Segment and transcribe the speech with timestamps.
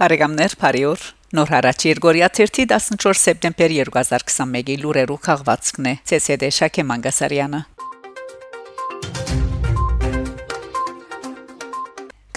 [0.00, 1.02] Բարեկամներ, բարիօր։
[1.36, 7.60] Նոր հարաճ Երգորիա 14 սեպտեմբեր 2021-ի լուրերու քաղվածքն է։ ՑՍԴ Շակե Մանգասարյանը։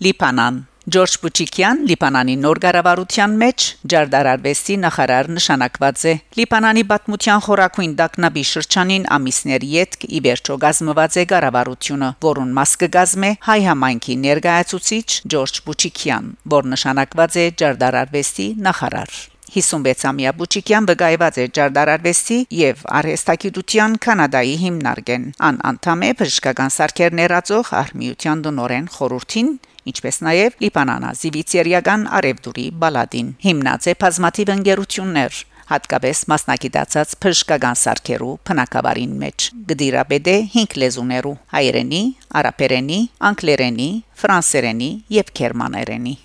[0.00, 6.14] Լիբանան Ջորջ Բուչիկյան Լիբանանի նոր ղարավարության մեջ ջարդարարվեստի նախարար նշանակված է.
[6.40, 13.60] Լիբանանի պատմության խորակույն դակնաբի շրջանին ամիսներ յետք իբերչո գազմված է ղարավարությունը որուն մաս կգազմե հայ
[13.70, 19.20] համայնքի ներկայացուցիչ Ջորջ Բուչիկյան որ նշանակված է ջարդարարվեստի նախարար
[19.50, 27.72] 56-ամյա Բուչիկյան վկայված է Ջարդարարվեստի եւ արհեստագիտության Կանադայի հիմնարկեն։ Ան անդամ է բժշկական սարքեր ներածող
[27.80, 29.50] արմիության դոնորեն խորհրդին
[29.90, 39.12] ինչպես նաև Լիբանանա Զիվիցերիական արևդուրի բալադին հիմնած է բազմաթիվ ընկերություններ հատկապես մասնակցած բժշկական սարքերու փնակավարին
[39.20, 42.02] մեջ գդիրաբեդե 5 լեզուներու հայերենի,
[42.40, 42.98] արաբերենի,
[43.30, 43.92] անգլերենի,
[44.24, 44.90] ֆրանսերենի
[45.20, 46.16] եւ գերմաներենի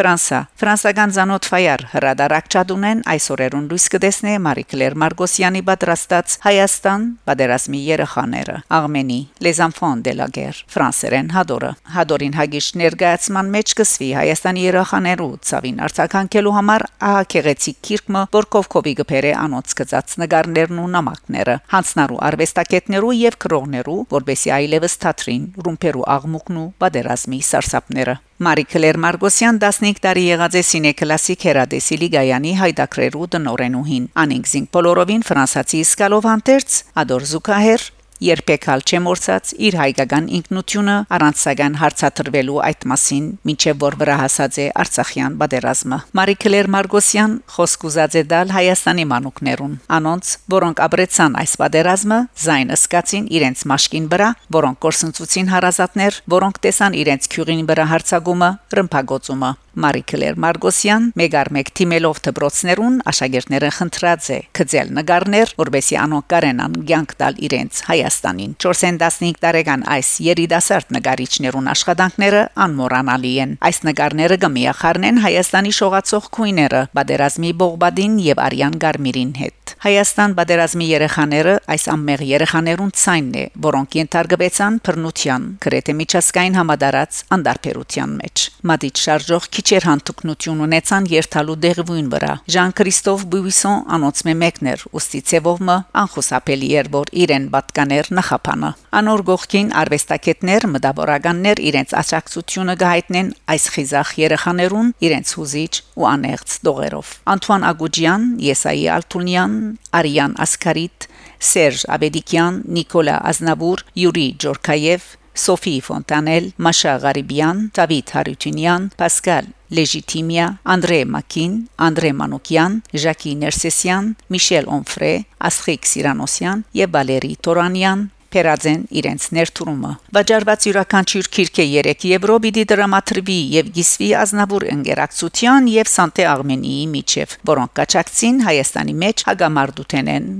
[0.00, 8.54] Ֆրանսա Ֆրանսական ցանոթ ֆայար հրադարակչադունեն այսօրերուն լույս կդեսնե Մարի Կլեր Մարգոսյանի պատրաստած Հայաստան պատերազմի երեխաները
[8.78, 15.28] Աղմենի Les enfants de la guerre ֆրանսերեն հադորը հադորին հագիշ ներկայացման մեջ կսվի Հայաստանի երեխաներու
[15.50, 23.12] ցավին արձականքելու համար ահագեղեցիկ քիրկը որ կովկովի գբերե անոց գծած նկարներն ու նամակները հանցնարու արվեստակետներու
[23.20, 30.22] եւ քրողներու որբեսի այլևս թատրին ռումպերու աղմուկն ու պատերազմի սարսափները Մարի Կլեր Մարգոսյան 15 տարի
[30.30, 37.26] եղած է Սինե Կլասիկ հերադեսի լիգայանի հայդակրերու տնորենուհին։ Անինք զինք բոլորովին ֆրանսացի սկալով անտերց Ադոր
[37.36, 37.84] Զուկահեր
[38.20, 44.66] երբեկալ չմորցած իր հայկական ինքնությունը առանց սակայն հարցաթրվելու այդ մասին, ինչեւ որ վրա հասած է
[44.82, 51.56] Արցախյան բادرազմը։ Մարի Քլեր Մարգոսյան խոսք ուզած է դալ Հայաստանի մանուկներուն, անոնց, որոնք ապրեցան այս
[51.64, 54.28] բادرազմը, զայն ըսկացին իրենց մաշկին վրա,
[54.60, 58.50] որոնք կորսնցուցին հարազատներ, որոնք տեսան իրենց քյուղին վրա հարցագումը,
[58.80, 66.80] ռմբագոցումը։ Մարի Քլեր Մարգոսյան մեգարմեկ թիմելով դպրոցներուն աշակերտները խնդրած է գծել նկարներ, որբեսի անոնք կարենան
[67.00, 75.22] ցանկ տալ իրենց Հայաստանին։ 415 տարեկան այս երիտասարդ նկարիչներուն աշխատանքները անմոռանալի են։ Այս նկարները կմիախառնեն
[75.24, 82.90] Հայաստանի շողացող քույները՝ Բադերազմի Բողբադին եւ Արյան Գարմիրին հետ։ Հայաստան բادرազմի երեխաները այս ամեղ երեխաներուն
[83.00, 91.08] ցայնն է, որոնք ենթարկվեցան բռնության, գրեթե միջազգային համադարած անդարբերության մեջ։ Մադիջ շարժող քիչեր հանդգնություն ունեցան
[91.14, 98.12] երթալու դեղվույն վրա։ Ժան Քրիստոֆ Բուիսոն անոնցմե մեկներ, ուստի ցևովը անխուսափելի էր, որ իրեն պատկաներ
[98.20, 106.56] նախապանը։ Անոր գողքին արվեստագետներ, մտավորականներ իրենց աջակցությունը գահիտնեն այս խիզախ երեխաներուն իրենց հուզիչ ու անեղծ
[106.68, 109.54] դողերով։ Անտուան Ագուջյան, Եսայի Ալթունյան
[110.00, 111.06] Արիան Ասկարիտ,
[111.50, 115.08] Սերժ Աբեդիկյան, Նիկոլա Ազնավուր, Յուրի Ջորքաև,
[115.40, 121.52] Սոֆի Ֆոնտանել, Մաշա Ղարիբյան, Դավիթ Հարությունյան, Պասկալ Լեժիտիմիա, Անդրե Մակին,
[121.86, 125.12] Անդրե Մանուկյան, Ժակի Ներսեսյան, Միշել Օնֆրե,
[125.50, 133.38] Ասխիկ Սիրանոսյան եւ Վալերի Տորանյան Փերածեն իրենց ներդրումը։ Վաճառված յուրաքանչյուր քիրքը 3 եվրո պիտի դրամատրվի
[133.56, 140.32] եւ գիսվի ազնավուր ընկերակցության եւ Սանտե Արմենիի միջև, որոնք կաչակցին Հայաստանի մեջ հագամարտութեն են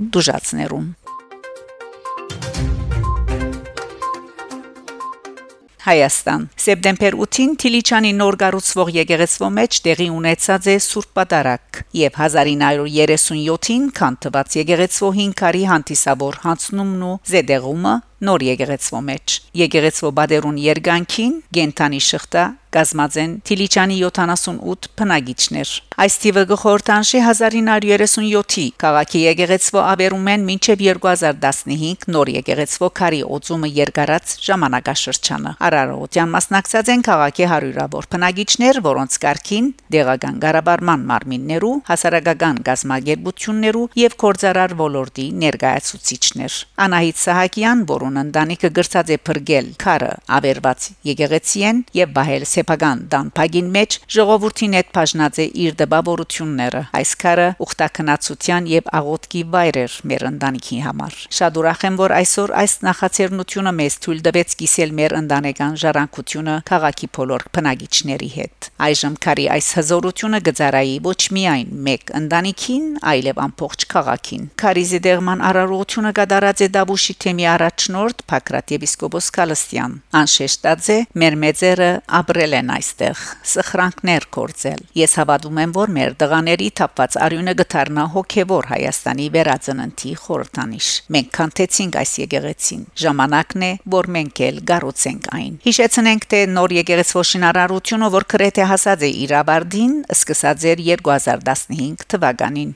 [5.81, 13.87] Հայաստան Սեպտեմբեր 8-ին Թիլիչանի նոր գառուցվող եկեղեցվո մեջ տեղի ունեցած է Սուրբ Պատարակ եւ 1937-ին
[13.97, 17.95] քանթված եկեղեցվո 5 քարի հանդիսավոր հանցնումն ու զեդեղումը
[18.29, 25.71] նոր եկեղեցվո մեջ։ Եկեղեցվո բادرուն երգանքին գենտանի շղթա կազմած են Թիլիչանի 78 բնագիչներ։
[26.01, 34.35] Այս տիվը գխորտանշի 1937-ի քաղաքի եկեղեցվո ավերում են մինչև 2015 նոր եկեղեցվո քարի օծումը երկարած
[34.47, 44.17] ժամանակաշրջանը։ Արարողության մասնակցած են քաղաքի հարյուրավոր բնագիչներ, որոնց կարգին դեղական գարաբարման մարմիններու, հասարակական գազմագերբություններու եւ
[44.25, 52.13] կորցարար ոլորտի ներկայացուցիչներ։ Անահիտ Սահակյան, որը որուն ընտանիքը գրծած է փրկել քարը ավերված եկեղեցին եւ
[52.17, 59.43] բահել սեփական դանփագին մեջ ժողովրդին հետ բաժնած է իր դպավորությունները այս քարը ուխտակնացության եւ աղոթքի
[59.55, 64.57] վայր էր մեր ընտանիքի համար շատ ուրախ եմ որ այսօր այս նախաձեռնությունը մեզ թույլ տվեց
[64.61, 71.73] կիսել մեր ընտանեկան ժառանգությունը քաղաքի բոլոր բնակիչների հետ այժմ քարի այս հզորությունը գծարայի ոչ միայն
[71.91, 78.73] մեկ ընտանիքին այլև ամբողջ քաղաքին քարի զդերման արարողությունը կդարած է դաբուշի թեմի առաջնորդ առաջնորդ Փակրատ
[78.75, 81.89] եպիսկոպոս Կալստյան անշեշտած է մեր մեծերը
[82.21, 88.69] ապրել են այստեղ սխրանքներ կործել ես հավատում եմ որ մեր դղաների թափված արյունը գթարնա հոգևոր
[88.71, 96.31] Հայաստանի վերածննդի խորհրդանիշ մենք կանթեցինք այս եկեղեցին ժամանակն է որ մենք էլ գառուցենք այն հիշեցնենք
[96.33, 102.75] թե նոր եկեղեցու շինարարությունը որ քրեթե հասած է իր ավարտին սկսած էր 2015 թվականին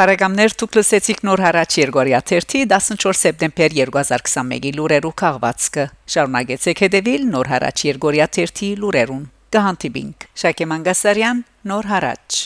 [0.00, 5.86] Փարագամներ դուք լսեցիք նոր հարաճ Երգորիա 3-ի 14 սեպտեմբեր 2021-ի լուրերու քաղվածքը
[6.16, 12.44] շարունակեցեք հետևել նոր հարաճ Երգորիա 3-ի լուրերուն կհանդիպինք Շակե Մանգասարյան նոր հարաճ